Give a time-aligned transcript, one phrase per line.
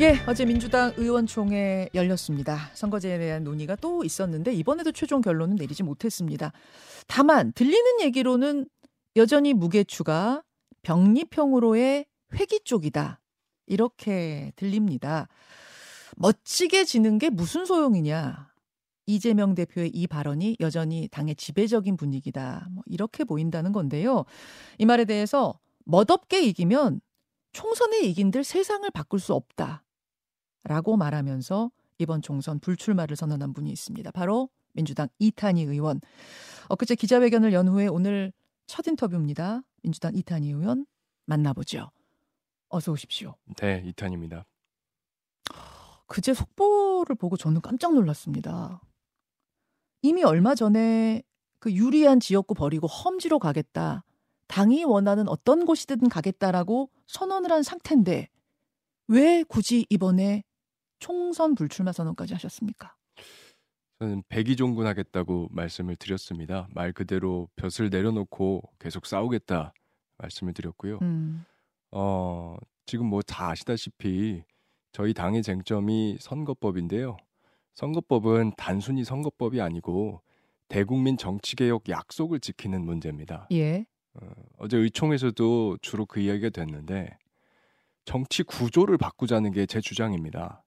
[0.00, 2.70] 예, 어제 민주당 의원총회 열렸습니다.
[2.72, 6.52] 선거제에 대한 논의가 또 있었는데 이번에도 최종 결론은 내리지 못했습니다.
[7.06, 8.66] 다만 들리는 얘기로는
[9.16, 10.42] 여전히 무게추가
[10.80, 13.20] 병립형으로의 회기 쪽이다.
[13.66, 15.28] 이렇게 들립니다.
[16.16, 18.48] 멋지게 지는 게 무슨 소용이냐.
[19.04, 22.68] 이재명 대표의 이 발언이 여전히 당의 지배적인 분위기다.
[22.70, 24.24] 뭐 이렇게 보인다는 건데요.
[24.78, 27.02] 이 말에 대해서 멋없게 이기면
[27.52, 29.84] 총선에 이긴들 세상을 바꿀 수 없다.
[30.64, 34.10] 라고 말하면서 이번 총선 불출마를 선언한 분이 있습니다.
[34.12, 36.00] 바로 민주당 이탄희 의원.
[36.68, 38.32] 엊그제 기자회견을 연 후에 오늘
[38.66, 39.62] 첫 인터뷰입니다.
[39.82, 40.86] 민주당 이탄희 의원
[41.26, 41.90] 만나보죠.
[42.68, 43.34] 어서 오십시오.
[43.56, 44.46] 네, 이탄입니다.
[46.06, 48.80] 그제 속보를 보고 저는 깜짝 놀랐습니다.
[50.02, 51.22] 이미 얼마 전에
[51.58, 54.04] 그 유리한 지역구 버리고 험지로 가겠다.
[54.46, 58.28] 당이 원하는 어떤 곳이든 가겠다라고 선언을 한 상태인데
[59.08, 60.42] 왜 굳이 이번에
[61.00, 62.94] 총선 불출마 선언까지 하셨습니까?
[63.98, 66.68] 저는 백이종군 하겠다고 말씀을 드렸습니다.
[66.72, 69.74] 말 그대로 벼슬 내려놓고 계속 싸우겠다
[70.18, 70.98] 말씀을 드렸고요.
[71.02, 71.44] 음.
[71.90, 74.42] 어, 지금 뭐 다 아시다시피
[74.92, 77.16] 저희 당의 쟁점이 선거법인데요.
[77.74, 80.22] 선거법은 단순히 선거법이 아니고
[80.68, 83.48] 대국민 정치개혁 약속을 지키는 문제입니다.
[83.52, 83.84] 예.
[84.14, 84.26] 어,
[84.58, 87.16] 어제 의총에서도 주로 그 이야기가 됐는데
[88.04, 90.64] 정치 구조를 바꾸자는 게 제 주장입니다.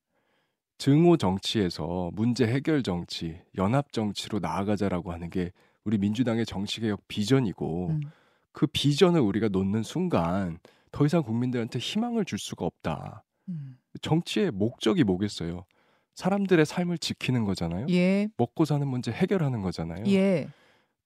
[0.78, 5.52] 증오 정치에서 문제 해결 정치, 연합 정치로 나아가자라고 하는 게
[5.84, 8.02] 우리 민주당의 정치개혁 비전이고 음.
[8.52, 10.60] 그 비전을 우리가 놓는 순간
[10.92, 13.24] 더 이상 국민들한테 희망을 줄 수가 없다.
[13.50, 13.78] 음.
[14.02, 15.66] 정치의 목적이 뭐겠어요?
[16.16, 17.88] 사람들의 삶을 지키는 거잖아요.
[17.90, 18.28] 예.
[18.38, 20.06] 먹고 사는 문제 해결하는 거잖아요.
[20.08, 20.48] 예.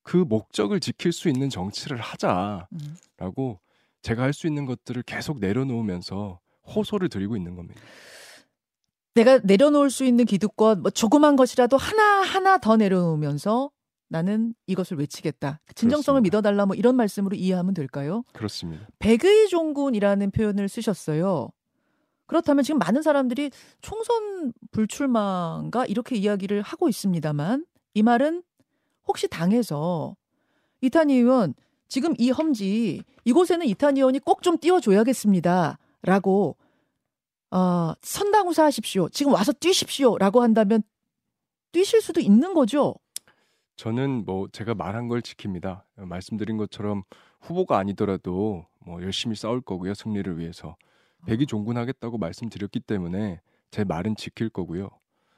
[0.04, 3.56] 그 목적을 지킬 수 있는 정치를 하자라고 음.
[4.02, 6.40] 제가 할 수 있는 것들을 계속 내려놓으면서
[6.76, 7.82] 호소를 드리고 있는 겁니다.
[9.18, 13.72] 내가 내려놓을 수 있는 기득권 뭐 조그만 것이라도 하나 하나 더 내려놓으면서
[14.10, 15.60] 나는 이것을 외치겠다.
[15.74, 16.38] 진정성을 그렇습니다.
[16.38, 18.24] 믿어달라 뭐 이런 말씀으로 이해하면 될까요?
[18.32, 18.86] 그렇습니다.
[19.00, 21.50] 백의 종군이라는 표현을 쓰셨어요.
[22.28, 23.50] 그렇다면 지금 많은 사람들이
[23.82, 27.66] 총선 불출마인가 이렇게 이야기를 하고 있습니다만
[27.96, 28.44] 이 말은
[29.08, 30.16] 혹시 당에서
[30.82, 31.56] 이탄희 의원
[31.88, 36.56] 지금 이 험지 이곳에는 이탄희 의원이 꼭 좀 띄워줘야겠습니다라고
[37.52, 39.10] 어, 선당우사 하십시오.
[39.10, 40.84] 지금 와서 뛰십시오라고 한다면
[41.72, 42.96] 뛰실 수도 있는 거죠.
[43.76, 45.84] 저는 뭐 제가 말한 걸 지킵니다.
[45.96, 47.04] 말씀드린 것처럼
[47.42, 49.94] 후보가 아니더라도 뭐 열심히 싸울 거고요.
[49.94, 50.76] 승리를 위해서.
[51.26, 54.90] 백이 종군하겠다고 말씀드렸기 때문에 제 말은 지킬 거고요.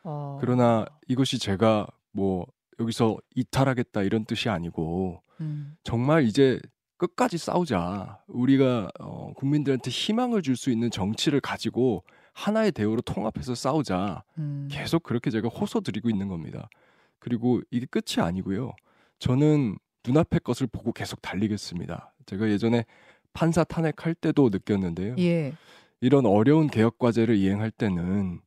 [0.04, 0.38] 어...
[0.40, 2.46] 그러나 이것이 제가 뭐
[2.80, 5.76] 여기서 이탈하겠다 이런 뜻이 아니고 음.
[5.84, 6.60] 정말 이제
[7.00, 8.20] 끝까지 싸우자.
[8.28, 14.24] 우리가 어, 국민들한테 희망을 줄 수 있는 정치를 가지고 하나의 대우로 통합해서 싸우자.
[14.38, 14.68] 음.
[14.70, 16.70] 계속 그렇게 제가 호소드리고 있는 겁니다.
[17.18, 18.74] 그리고 이게 끝이 아니고요.
[19.20, 22.14] 저는 눈앞의 것을 보고 계속 달리겠습니다.
[22.26, 22.86] 제가 예전에
[23.34, 25.16] 판사 탄핵할 때도 느꼈는데요.
[25.20, 25.54] 예.
[26.02, 28.42] 이런 어려운 개혁 과제를 이행할 때는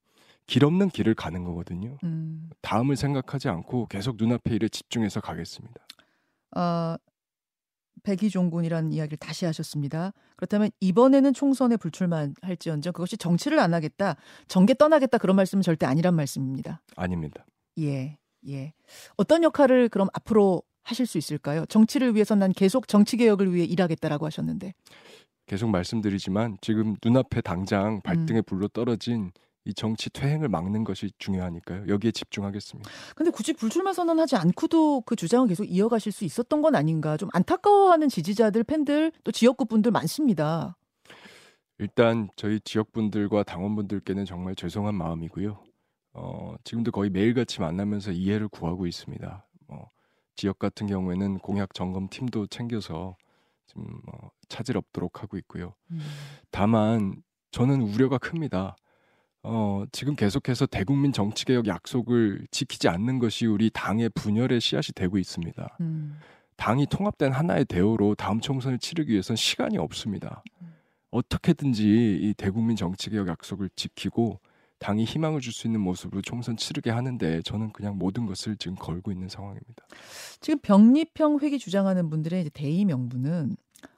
[0.47, 1.97] 길 없는 길을 가는 거거든요.
[2.05, 2.51] 음.
[2.61, 5.81] 다음을 생각하지 않고 계속 눈앞의 일에 집중해서 가겠습니다.
[6.57, 6.97] 어,
[8.03, 10.13] 백이종군이라는 이야기를 다시 하셨습니다.
[10.37, 14.17] 그렇다면 이번에는 총선에 불출마할지언정 그것이 정치를 안 하겠다,
[14.49, 16.83] 정계 떠나겠다 그런 말씀은 절대 아니란 말씀입니다.
[16.97, 17.45] 아닙니다.
[17.79, 18.19] 예,
[18.49, 18.73] 예.
[19.17, 21.65] 어떤 역할을 그럼 앞으로 하실 수 있을까요?
[21.67, 24.75] 정치를 위해서 난 계속 정치 개혁을 위해 일하겠다라고 하셨는데.
[25.47, 28.43] 계속 말씀드리지만 지금 눈앞에 당장 발등에 음.
[28.47, 29.33] 불로 떨어진
[29.65, 31.87] 이 정치 퇴행을 막는 것이 중요하니까요.
[31.89, 32.91] 여기에 집중하겠습니다.
[33.15, 37.17] 근데 굳이 불출마 선언하지 않고도 그 주장을 계속 이어가실 수 있었던 건 아닌가?
[37.17, 40.77] 좀 안타까워하는 지지자들, 팬들, 또 지역구 분들 많습니다.
[41.78, 45.59] 일단 저희 지역 분들과 당원 분들께는 정말 죄송한 마음이고요.
[46.15, 49.47] 어, 지금도 거의 매일같이 만나면서 이해를 구하고 있습니다.
[49.69, 49.91] 어,
[50.37, 53.17] 지역 같은 경우에는 공약 점검 팀도 챙겨서
[53.67, 55.75] 좀 어, 차질 없도록 하고 있고요.
[55.91, 56.00] 음.
[56.50, 58.77] 다만 저는 우려가 큽니다.
[59.45, 65.77] 어, 지금 계속해서 대국민 정치개혁 약속을 지키지 않는 것이 우리 당의 분열의 씨앗이 되고 있습니다.
[65.81, 66.19] 음.
[66.56, 70.44] 당이 통합된 하나의 대우로 다음 총선을 치르기 위해선 시간이 없습니다.
[70.61, 70.75] 음.
[71.11, 74.39] 어떻게든지 이 대국민 정치개혁 약속을 지키고
[74.79, 79.12] 당이 희망을 줄 수 있는 모습으로 총선 치르게 하는데 저는 그냥 모든 것을 지금 걸고
[79.12, 79.85] 있는 상황입니다.
[80.41, 83.56] 지금 병립형 회기 주장하는 분들의 대의 명분은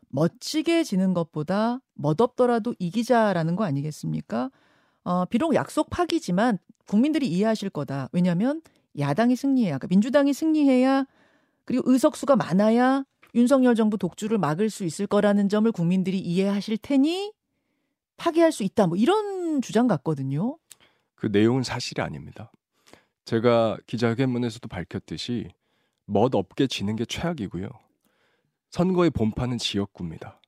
[0.08, 4.50] 멋지게 지는 것보다 멋없더라도 이기자라는 거 아니겠습니까?
[5.04, 8.08] 어, 비록 약속 파기지만 국민들이 이해하실 거다.
[8.12, 8.62] 왜냐하면
[8.98, 11.06] 야당이 승리해야, 그러니까 민주당이 승리해야
[11.64, 13.04] 그리고 의석수가 많아야
[13.34, 17.32] 윤석열 정부 독주를 막을 수 있을 거라는 점을 국민들이 이해하실 테니
[18.16, 18.86] 파기할 수 있다.
[18.86, 20.56] 뭐 이런 주장 같거든요.
[21.16, 22.52] 그 내용은 사실이 아닙니다.
[23.24, 25.48] 제가 기자회견문에서도 밝혔듯이
[26.04, 27.68] 멋 없게 지는 게 최악이고요.
[28.70, 30.40] 선거의 본판은 지역구입니다.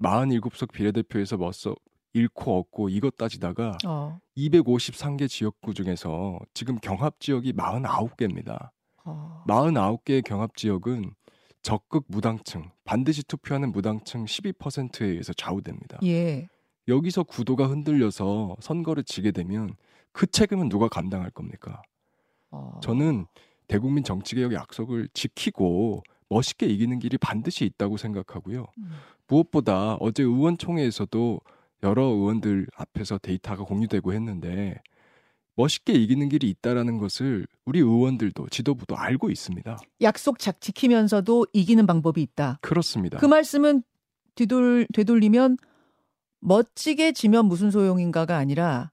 [0.00, 1.74] 47석 비례대표에서 멋서
[2.14, 4.18] 잃고 얻고 이것 따지다가 어.
[4.36, 8.70] 253개 지역구 중에서 지금 경합 지역이 49개입니다.
[9.04, 9.44] 어.
[9.46, 11.12] 49개의 경합 지역은
[11.62, 15.98] 적극 무당층, 반드시 투표하는 무당층 12%에 의해서 좌우됩니다.
[16.04, 16.48] 예.
[16.88, 19.74] 여기서 구도가 흔들려서 선거를 지게 되면
[20.12, 21.82] 그 책임은 누가 감당할 겁니까?
[22.50, 22.78] 어.
[22.82, 23.26] 저는
[23.66, 28.66] 대국민 정치개혁 약속을 지키고 멋있게 이기는 길이 반드시 있다고 생각하고요.
[28.78, 28.90] 음.
[29.26, 31.40] 무엇보다 어제 의원총회에서도
[31.84, 34.80] 여러 의원들 앞에서 데이터가 공유되고 했는데
[35.56, 39.78] 멋있게 이기는 길이 있다라는 것을 우리 의원들도 지도부도 알고 있습니다.
[40.00, 42.58] 약속 작 지키면서도 이기는 방법이 있다.
[42.62, 43.18] 그렇습니다.
[43.18, 43.82] 그 말씀은
[44.34, 45.58] 뒤돌 되돌리면
[46.40, 48.90] 멋지게 지면 무슨 소용인가가 아니라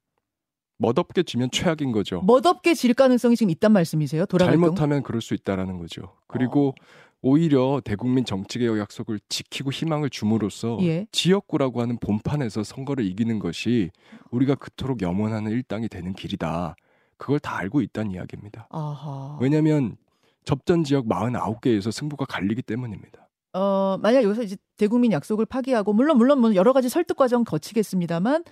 [0.78, 2.22] 멋없게 지면 최악인 거죠.
[2.26, 4.26] 멋없게 질 가능성이 지금 있단 말씀이세요?
[4.26, 4.66] 돌아갈 경우?
[4.66, 6.16] 잘못하면 그럴 수 있다라는 거죠.
[6.28, 6.86] 그리고 어.
[7.22, 11.06] 오히려 대국민 정치개혁 약속을 지키고 희망을 줌으로써 예.
[11.12, 13.92] 지역구라고 하는 본판에서 선거를 이기는 것이
[14.32, 16.76] 우리가 그토록 염원하는 일당이 되는 길이다.
[17.18, 18.68] 그걸 다 알고 있다는 이야기입니다.
[18.72, 19.38] 아하.
[19.40, 19.98] 왜냐하면
[20.46, 23.30] 접전 지역 49개에서 승부가 갈리기 때문입니다.
[23.54, 28.44] 어, 만약 여기서 이제 대국민 약속을 파기하고 물론 물론 뭐 여러 가지 설득 과정 거치겠습니다만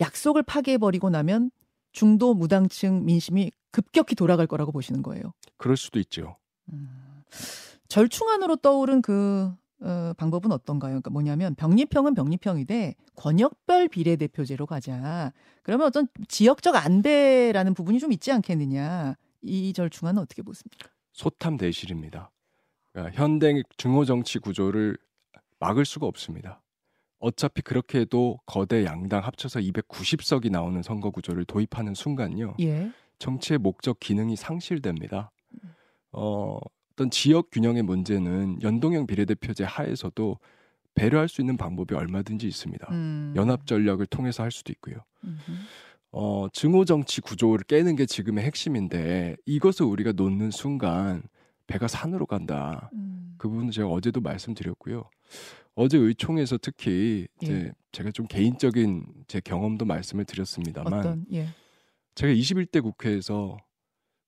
[0.00, 1.50] 약속을 파기해 버리고 나면
[1.92, 5.34] 중도 무당층 민심이 급격히 돌아갈 거라고 보시는 거예요.
[5.58, 6.36] 그럴 수도 있죠.
[6.72, 6.99] 음.
[7.88, 10.90] 절충안으로 떠오른 그 어, 방법은 어떤가요?
[10.90, 15.32] 그러니까 뭐냐면 병립형은 병립형이되 권역별 비례대표제로 가자.
[15.62, 19.16] 그러면 어떤 지역적 안배라는 부분이 좀 있지 않겠느냐.
[19.42, 20.90] 이 절충안은 어떻게 보십니까?
[21.12, 22.30] 소탐 대실입니다.
[22.92, 24.98] 그러니까 현대 중호 정치 구조를
[25.58, 26.62] 막을 수가 없습니다.
[27.18, 32.56] 어차피 그렇게 해도 거대 양당 합쳐서 290석이 나오는 선거 구조를 도입하는 순간요.
[32.60, 32.90] 예.
[33.18, 35.30] 정치의 목적 기능이 상실됩니다.
[36.12, 36.58] 어,
[37.00, 40.38] 어떤 지역 균형의 문제는 연동형 비례대표제 하에서도
[40.94, 42.88] 배려할 수 있는 방법이 얼마든지 있습니다.
[42.90, 43.32] 음.
[43.36, 44.96] 연합 전략을 통해서 할 수도 있고요.
[45.24, 45.52] 음흠.
[46.12, 51.22] 어, 증오 정치 구조를 깨는 게 지금의 핵심인데 이것을 우리가 놓는 순간
[51.66, 52.90] 배가 산으로 간다.
[52.92, 53.34] 음.
[53.38, 55.08] 그 부분은 제가 어제도 말씀드렸고요.
[55.76, 57.72] 어제 의총에서 특히 이제 예.
[57.92, 61.46] 제가 좀 개인적인 제 경험도 말씀을 드렸습니다만 어떤 예.
[62.14, 63.56] 제가 21대 국회에서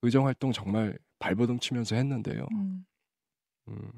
[0.01, 2.45] 의정 활동 정말 발버둥 치면서 했는데요.
[2.51, 2.85] 음.
[3.69, 3.93] 음,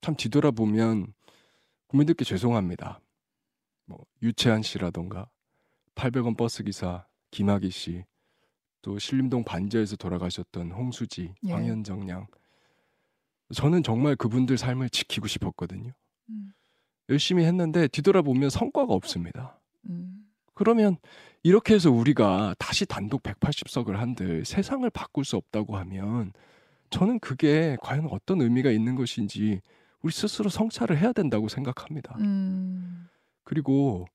[0.00, 1.12] 참 뒤돌아보면
[1.88, 3.00] 국민들께 죄송합니다.
[3.84, 5.28] 뭐 유채한 씨라던가
[5.94, 8.04] 800원 버스 기사 김학의 씨,
[8.80, 11.52] 또 신림동 반지하에서 돌아가셨던 홍수지, 예.
[11.52, 12.26] 황현정 양.
[13.54, 15.92] 저는 정말 그분들 삶을 지키고 싶었거든요.
[16.30, 16.52] 음.
[17.10, 19.60] 열심히 했는데 뒤돌아보면 성과가 없습니다.
[19.90, 20.24] 음.
[20.54, 20.96] 그러면
[21.42, 26.32] 이렇게 해서 우리가 다시 단독 180석을 한들 세상을 바꿀 수 없다고 하면
[26.90, 29.60] 저는 그게 과연 어떤 의미가 있는 것인지
[30.02, 32.16] 우리 스스로 성찰을 해야 된다고 생각합니다.
[32.18, 33.08] 음.
[33.44, 34.06] 그리고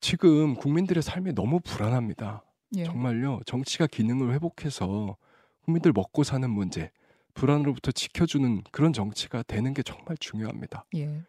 [0.00, 2.44] 지금 국민들의 삶이 너무 불안합니다.
[2.76, 2.84] 예.
[2.84, 3.40] 정말요.
[3.46, 5.16] 정치가 기능을 회복해서
[5.64, 6.90] 국민들 먹고 사는 문제,
[7.34, 10.84] 불안으로부터 지켜주는 그런 정치가 되는 게 정말 중요합니다.
[10.96, 11.22] 예.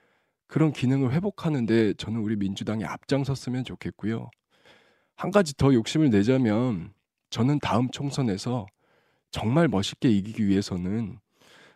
[0.47, 4.29] 그런 기능을 회복하는데 저는 우리 민주당이 앞장섰으면 좋겠고요.
[5.15, 6.93] 한 가지 더 욕심을 내자면
[7.29, 8.65] 저는 다음 총선에서
[9.31, 11.19] 정말 멋있게 이기기 위해서는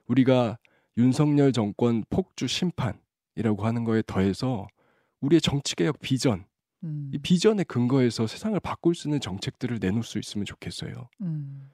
[0.07, 0.57] 우리가
[0.98, 4.67] 윤석열 정권 폭주 심판이라고 하는 거에 더해서
[5.22, 6.45] 우리의 정치개혁 비전,
[6.83, 7.10] 음.
[7.13, 11.10] 이 비전에 근거해서 세상을 바꿀 수 있는 정책들을 내놓을 수 있으면 좋겠어요.
[11.22, 11.69] 음.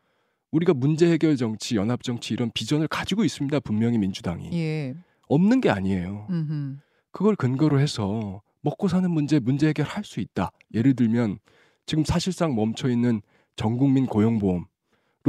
[0.52, 3.60] 우리가 문제 해결 정치, 연합 정치 이런 비전을 가지고 있습니다.
[3.62, 4.96] 분명히 민주당이 예.
[5.28, 6.28] 없는 게 아니에요.
[6.30, 6.78] 음흠.
[7.12, 10.52] 그걸 근거로 해서 먹고 사는 문제 문제 해결할 수 있다.
[10.74, 11.40] 예를 들면
[11.86, 13.22] 지금 사실상 멈춰 있는
[13.56, 14.66] 전국민 고용보험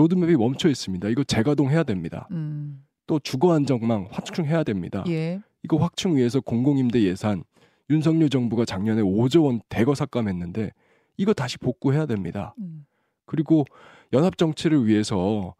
[0.01, 1.09] 로드맵이 멈춰 있습니다.
[1.11, 2.27] 이거 재가동해야 됩니다.
[2.31, 2.83] 음.
[3.07, 5.05] 또 주거 안정망 확충해야 됩니다.
[5.09, 5.41] 예.
[5.63, 7.45] 이거 확충 위해서 공공임대 예산
[7.91, 10.71] 윤석열 정부가 작년에 5조 원 대거 삭감했는데
[11.19, 12.55] 이거 다시 복구해야 됩니다.
[12.59, 12.87] 음.
[13.27, 13.65] 그리고
[14.13, 15.55] 연합 정치를 위해서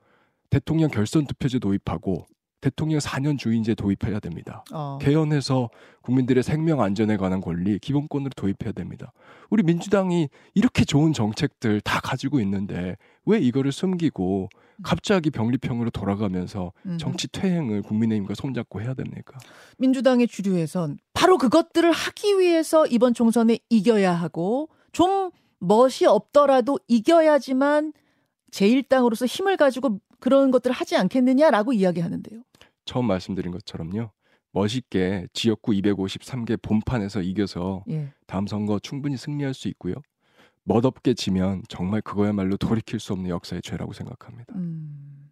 [0.49, 2.25] 대통령 결선 투표제 도입하고
[2.61, 4.65] 대통령 4년 주인제 도입해야 됩니다.
[4.73, 4.99] 어.
[5.01, 5.71] 개헌해서
[6.03, 9.13] 국민들의 생명 안전에 관한 권리 기본권으로 도입해야 됩니다.
[9.49, 14.49] 우리 민주당이 이렇게 좋은 정책들 다 가지고 있는데 왜 이거를 숨기고
[14.83, 16.97] 갑자기 병립형으로 돌아가면서 음흠.
[16.99, 19.39] 정치 퇴행을 국민의힘과 손잡고 해야 됩니까?
[19.79, 27.93] 민주당의 주류에선 바로 그것들을 하기 위해서 이번 총선에 이겨야 하고 좀 멋이 없더라도 이겨야지만
[28.51, 32.43] 제1당으로서 힘을 가지고 그런 것들을 하지 않겠느냐라고 이야기하는데요.
[32.91, 34.11] 처음 말씀드린 것처럼요.
[34.51, 38.13] 멋있게 지역구 253개 본판에서 이겨서 예.
[38.27, 39.95] 다음 선거 충분히 승리할 수 있고요.
[40.65, 44.53] 멋없게 지면 정말 그거야말로 돌이킬 수 없는 역사의 죄라고 생각합니다.
[44.57, 45.31] 음.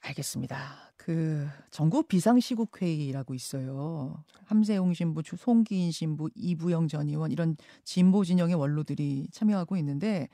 [0.00, 0.92] 알겠습니다.
[0.96, 4.24] 그 전국 비상시국 회의라고 있어요.
[4.46, 10.28] 함세용 신부, 주- 송기인 신부, 이부영 전 의원 이런 진보 진영의 원로들이 참여하고 있는데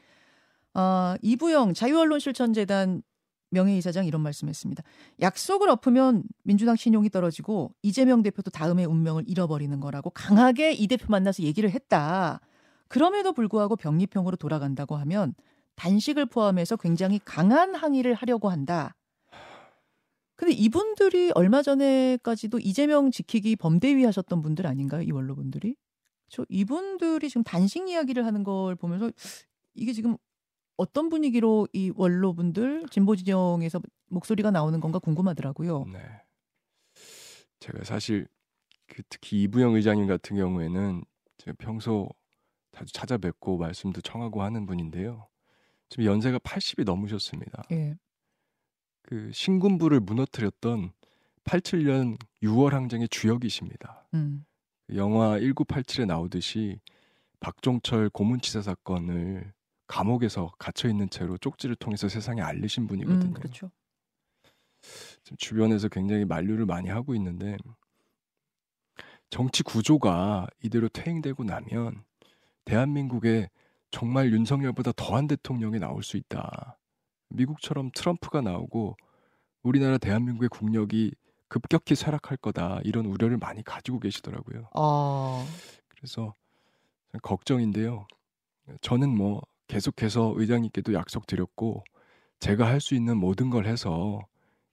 [0.75, 3.03] 아, 이부영 자유언론실천재단
[3.51, 4.83] 명예이사장 이런 말씀했습니다.
[5.21, 11.43] 약속을 엎으면 민주당 신용이 떨어지고 이재명 대표도 다음의 운명을 잃어버리는 거라고 강하게 이 대표 만나서
[11.43, 12.41] 얘기를 했다.
[12.89, 15.35] 그럼에도 불구하고 병리평으로 돌아간다고 하면
[15.77, 18.97] 단식을 포함해서 굉장히 강한 항의를 하려고 한다.
[20.37, 25.03] 근데 이분들이 얼마 전에까지도 이재명 지키기 범대위 하셨던 분들 아닌가요?
[25.03, 25.75] 이 원로분들이?
[26.29, 29.11] 저 이분들이 지금 단식 이야기를 하는 걸 보면서
[29.75, 30.17] 이게 지금
[30.79, 35.85] 어떤 분위기로 이 원로분들 진보 진영에서 목소리가 나오는 건가 궁금하더라고요.
[35.93, 36.01] 네.
[37.59, 38.29] 제가 사실
[38.87, 41.05] 그 특히 이부영 의장님 같은 경우에는
[41.39, 42.09] 제가 평소
[42.73, 45.29] 자주 찾아뵙고 말씀도 청하고 하는 분인데요.
[45.89, 47.65] 지금 연세가 80이 넘으셨습니다.
[47.73, 47.99] 예.
[49.03, 50.93] 그 신군부를 무너뜨렸던
[51.43, 54.07] 87년 6월 항쟁의 주역이십니다.
[54.15, 54.45] 음.
[54.95, 56.81] 영화 1987에 나오듯이
[57.41, 59.53] 박종철 고문치사 사건을
[59.89, 63.31] 감옥에서 갇혀 있는 채로 쪽지를 통해서 세상에 알리신 분이거든요.
[63.31, 63.71] 음, 그렇죠.
[65.25, 67.57] 지금 주변에서 굉장히 만류를 많이 하고 있는데
[69.31, 72.05] 정치 구조가 이대로 퇴행되고 나면
[72.65, 73.51] 대한민국에
[73.91, 76.79] 정말 윤석열보다 더한 대통령이 나올 수 있다.
[77.31, 78.97] 미국처럼 트럼프가 나오고
[79.63, 81.15] 우리나라 대한민국의 국력이
[81.49, 82.81] 급격히 쇠락할 거다.
[82.85, 84.69] 이런 우려를 많이 가지고 계시더라고요.
[84.75, 85.47] 아,
[85.89, 86.35] 그래서
[87.23, 88.07] 걱정인데요.
[88.83, 91.85] 저는 뭐 계속해서 의장님께도 약속드렸고
[92.41, 94.21] 제가 할 수 있는 모든 걸 해서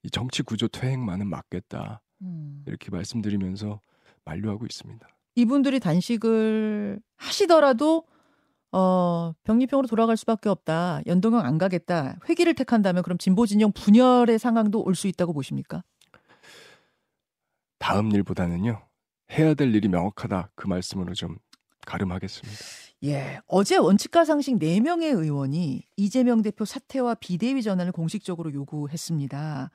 [0.04, 2.02] 이 정치 구조 퇴행만은 막겠다.
[2.22, 2.64] 음.
[2.68, 3.82] 이렇게 말씀드리면서
[4.24, 5.08] 만류하고 있습니다.
[5.36, 8.06] 이분들이 단식을 하시더라도
[8.72, 11.02] 어, 병리평으로 돌아갈 수밖에 없다.
[11.08, 12.18] 연동형 안 가겠다.
[12.30, 15.84] 회기를 택한다면 그럼 진보 진영 분열의 상황도 올 수 있다고 보십니까?
[17.80, 18.82] 다음 일보다는요.
[19.32, 20.52] 해야 될 일이 명확하다.
[20.56, 21.38] 그 말씀으로 좀
[21.86, 22.60] 가름하겠습니다.
[23.06, 23.40] 예.
[23.46, 29.70] 어제 원칙과 상식 4명의 의원이 이재명 대표 사퇴와 비대위 전환을 공식적으로 요구했습니다.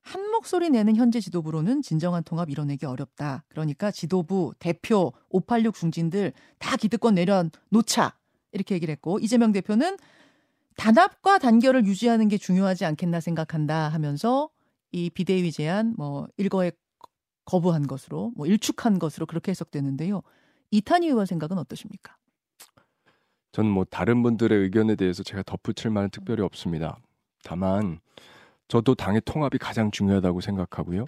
[0.00, 3.44] 한 목소리 내는 현재 지도부로는 진정한 통합 이뤄내기 어렵다.
[3.48, 8.16] 그러니까 지도부, 대표, 586 중진들 다 기득권 내려놓자.
[8.52, 9.98] 이렇게 얘기를 했고 이재명 대표는
[10.76, 14.48] 단합과 단결을 유지하는 게 중요하지 않겠나 생각한다 하면서
[14.92, 16.70] 이 비대위 제안 뭐 일거에
[17.44, 20.22] 거부한 것으로 뭐 일축한 것으로 그렇게 해석되는데요.
[20.70, 22.16] 이탄희 의원 생각은 어떠십니까?
[23.52, 26.98] 저는 뭐 다른 분들의 의견에 대해서 제가 덧붙일 말은 특별히 없습니다.
[27.42, 28.00] 다만
[28.68, 31.06] 저도 당의 통합이 가장 중요하다고 생각하고요.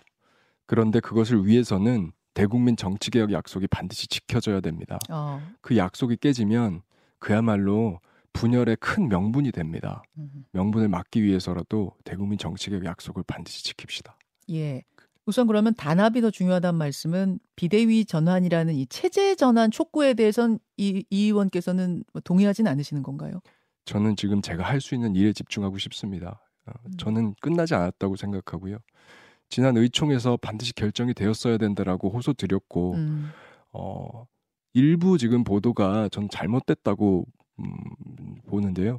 [0.67, 4.99] 그런데 그것을 위해서는 대국민 정치개혁 약속이 반드시 지켜져야 됩니다.
[5.11, 5.43] 어.
[5.61, 6.83] 그 약속이 깨지면
[7.19, 8.01] 그야말로
[8.33, 10.03] 분열의 큰 명분이 됩니다.
[10.17, 10.45] 음.
[10.53, 14.13] 명분을 막기 위해서라도 대국민 정치개혁 약속을 반드시 지킵시다.
[14.51, 14.83] 예.
[15.31, 21.27] 우선 그러면 단합이 더 중요하다는 말씀은 비대위 전환이라는 이 체제 전환 촉구에 대해선 이, 이
[21.27, 23.41] 의원께서는 뭐 동의하진 않으시는 건가요?
[23.85, 26.43] 저는 지금 제가 할 수 있는 일에 집중하고 싶습니다.
[26.67, 26.91] 어, 음.
[26.99, 28.79] 저는 끝나지 않았다고 생각하고요.
[29.49, 33.31] 지난 의총에서 반드시 결정이 되었어야 된다라고 호소 드렸고 음.
[33.73, 34.27] 어,
[34.75, 37.25] 일부 지금 보도가 전 잘못됐다고
[37.61, 37.65] 음,
[38.49, 38.99] 보는데요.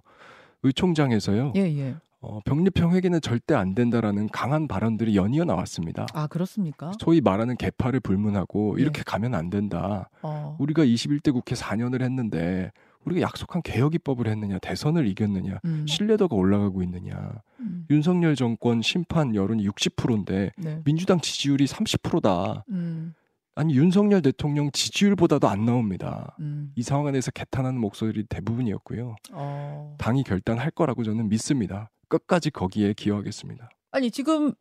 [0.64, 1.52] 의총장에서요.
[1.58, 1.96] 예, 예.
[2.22, 6.06] 어, 병립형 회계는 절대 안 된다라는 강한 발언들이 연이어 나왔습니다.
[6.14, 6.92] 아, 그렇습니까?
[7.00, 8.84] 소위 말하는 개파를 불문하고 예.
[8.84, 10.10] 이렇게 가면 안 된다.
[10.22, 10.56] 어.
[10.60, 12.72] 우리가 21대 국회 4년을 했는데
[13.06, 15.88] 우리가 약속한 개혁 입법을 했느냐, 대선을 이겼느냐, 음.
[15.88, 17.42] 신뢰도가 올라가고 있느냐.
[17.60, 17.88] 음.
[17.90, 20.82] 윤석열 정권 심판 여론이 60%인데 네.
[20.84, 22.64] 민주당 지지율이 30%다.
[22.70, 23.16] 음.
[23.56, 26.36] 아니 윤석열 대통령 지지율보다도 안 나옵니다.
[26.40, 26.72] 음.
[26.76, 29.16] 이 상황에 대해서 개탄하는 목소리 대부분이었고요.
[29.34, 29.96] 어.
[29.98, 31.90] 당이 결단할 거라고 저는 믿습니다.
[32.08, 33.70] 끝까지 거기에 기여하겠습니다.
[33.92, 34.54] 아니, 지금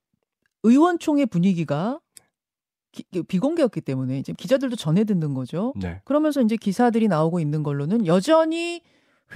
[0.64, 2.00] 의원총회 분위기가
[2.92, 5.72] 기- 비공개였기 때문에 지금 기자들도 전해 듣는 거죠.
[5.76, 8.82] 네, 그러면서 이제 기사들이 나오고 있는 걸로는 여전히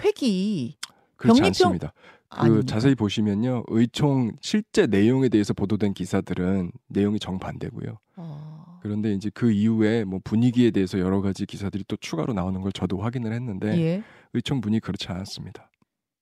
[0.04, 0.76] 회기
[1.16, 1.92] 그렇지 병리평- 않습니다.
[2.28, 2.66] 그 아닙니까?
[2.66, 7.98] 자세히 보시면요, 의총 실제 내용에 대해서 보도된 기사들은 내용이 정반대고요.
[8.16, 8.63] 어.
[8.84, 12.98] 그런데 이제 그 이후에 뭐 분위기에 대해서 여러 가지 기사들이 또 추가로 나오는 걸 저도
[12.98, 14.02] 확인을 했는데 예.
[14.34, 15.70] 의총 분위기 그렇지 않았습니다.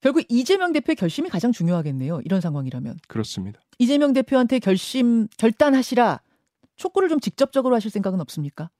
[0.00, 2.20] 결국 이재명 대표의 결심이 가장 중요하겠네요.
[2.24, 2.98] 이런 상황이라면.
[3.08, 3.60] 그렇습니다.
[3.80, 6.20] 이재명 대표한테 결심 결단하시라.
[6.76, 8.70] 촉구를 좀 직접적으로 하실 생각은 없습니까?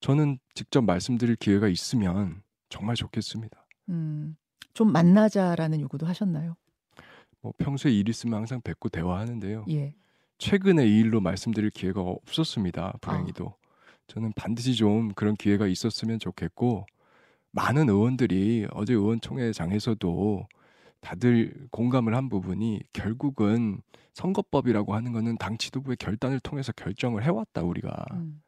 [0.00, 3.66] 저는 직접 말씀드릴 기회가 있으면 정말 좋겠습니다.
[3.88, 4.36] 음.
[4.74, 6.56] 좀 만나자라는 요구도 하셨나요?
[7.40, 9.64] 뭐 평소에 일 있으면 항상 뵙고 대화하는데요.
[9.70, 9.94] 예.
[10.40, 12.94] 최근에 이 일로 말씀드릴 기회가 없었습니다.
[13.02, 13.54] 불행히도.
[14.06, 16.86] 저는 반드시 좀 그런 기회가 있었으면 좋겠고
[17.52, 20.48] 많은 의원들이 어제 의원총회장에서도
[21.00, 23.82] 다들 공감을 한 부분이 결국은
[24.14, 28.04] 선거법이라고 하는 거는 당 지도부의 결단을 통해서 결정을 해왔다 우리가.
[28.12, 28.42] 음.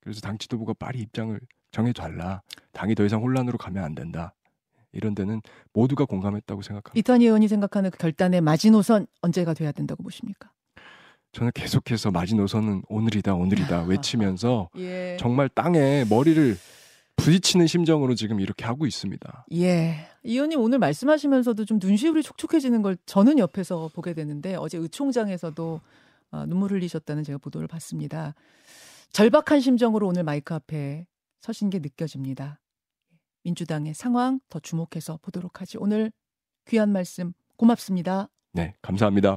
[0.00, 1.38] 그래서 당 지도부가 빨리 입장을
[1.72, 2.42] 정해달라.
[2.72, 4.34] 당이 더 이상 혼란으로 가면 안 된다.
[4.92, 5.42] 이런 데는
[5.74, 6.98] 모두가 공감했다고 생각합니다.
[6.98, 10.50] 이탄희 의원이 생각하는 그 결단의 마지노선 언제가 돼야 된다고 보십니까?
[11.36, 15.18] 저는 계속해서 마지노선은 오늘이다 오늘이다 외치면서 예.
[15.20, 16.56] 정말 땅에 머리를
[17.16, 19.46] 부딪히는 심정으로 지금 이렇게 하고 있습니다.
[19.52, 20.08] 예.
[20.22, 25.80] 이 의원님 오늘 말씀하시면서도 좀 눈시울이 촉촉해지는 걸 저는 옆에서 보게 되는데 어제 의총장에서도
[26.30, 28.34] 어, 눈물 흘리셨다는 제가 보도를 봤습니다.
[29.12, 31.06] 절박한 심정으로 오늘 마이크 앞에
[31.42, 32.60] 서신 게 느껴집니다.
[33.42, 35.76] 민주당의 상황 더 주목해서 보도록 하지.
[35.76, 36.10] 오늘
[36.66, 38.30] 귀한 말씀 고맙습니다.
[38.52, 39.36] 네, 감사합니다.